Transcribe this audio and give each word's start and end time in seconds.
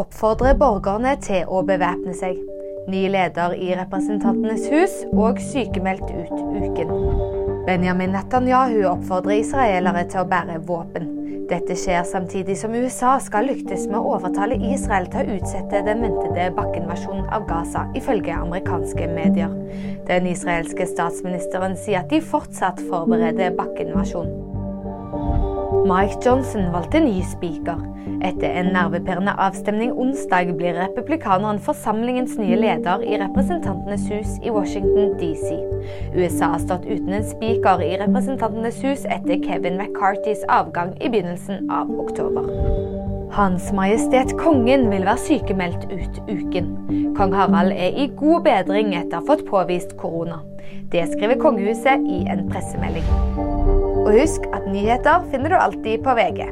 oppfordrer 0.00 0.56
borgerne 0.58 1.14
til 1.22 1.46
å 1.46 1.62
bevæpne 1.66 2.14
seg. 2.18 2.38
Ny 2.90 3.06
leder 3.12 3.54
i 3.56 3.70
Representantenes 3.78 4.66
hus 4.72 4.94
og 5.14 5.38
sykemeldt 5.40 6.10
ut 6.10 6.32
uken. 6.34 6.90
Benjamin 7.64 8.12
Netanyahu 8.12 8.82
oppfordrer 8.90 9.38
israelere 9.38 10.02
til 10.10 10.24
å 10.24 10.28
bære 10.28 10.58
våpen. 10.68 11.12
Dette 11.48 11.76
skjer 11.76 12.06
samtidig 12.08 12.56
som 12.58 12.74
USA 12.74 13.14
skal 13.20 13.46
lyktes 13.50 13.84
med 13.90 13.98
å 14.00 14.16
overtale 14.16 14.56
Israel 14.72 15.06
til 15.12 15.28
å 15.28 15.36
utsette 15.38 15.82
den 15.86 16.02
ventede 16.04 16.48
bakkeinvasjonen 16.56 17.28
av 17.36 17.44
Gaza, 17.48 17.84
ifølge 17.96 18.34
amerikanske 18.34 19.10
medier. 19.12 19.52
Den 20.08 20.26
israelske 20.32 20.88
statsministeren 20.90 21.76
sier 21.78 22.02
at 22.02 22.10
de 22.12 22.24
fortsatt 22.24 22.82
forbereder 22.88 23.54
bakkeinvasjon. 23.60 24.43
Mike 25.84 26.16
Johnson 26.24 26.72
valgte 26.72 27.00
ny 27.00 27.22
speaker. 27.22 27.76
Etter 28.24 28.54
en 28.56 28.70
nervepirrende 28.72 29.34
avstemning 29.36 29.90
onsdag 29.92 30.54
blir 30.56 30.78
republikaneren 30.80 31.58
forsamlingens 31.60 32.38
nye 32.40 32.56
leder 32.56 33.02
i 33.04 33.18
Representantenes 33.20 34.06
hus 34.08 34.38
i 34.40 34.52
Washington 34.54 35.12
DC. 35.20 35.50
USA 36.16 36.54
har 36.54 36.62
stått 36.62 36.86
uten 36.88 37.12
en 37.12 37.26
speaker 37.28 37.84
i 37.84 37.98
Representantenes 38.00 38.80
hus 38.84 39.04
etter 39.04 39.42
Kevin 39.44 39.76
McCartys 39.76 40.46
avgang 40.48 40.94
i 41.02 41.10
begynnelsen 41.12 41.68
av 41.68 41.92
oktober. 42.00 42.48
Hans 43.36 43.68
Majestet 43.76 44.32
Kongen 44.40 44.88
vil 44.88 45.04
være 45.04 45.20
sykemeldt 45.20 45.84
ut 45.92 46.22
uken. 46.30 46.72
Kong 47.18 47.36
Harald 47.36 47.76
er 47.76 47.92
i 47.92 48.08
god 48.16 48.48
bedring 48.48 48.96
etter 48.96 49.18
å 49.18 49.20
ha 49.20 49.28
fått 49.34 49.44
påvist 49.52 49.98
korona. 50.00 50.40
Det 50.92 51.04
skriver 51.12 51.36
kongehuset 51.44 52.08
i 52.08 52.24
en 52.30 52.46
pressemelding. 52.48 53.63
Og 54.04 54.12
husk 54.12 54.44
at 54.52 54.66
nyheter 54.68 55.24
finner 55.32 55.54
du 55.54 55.56
alltid 55.56 56.02
på 56.04 56.12
VG. 56.18 56.44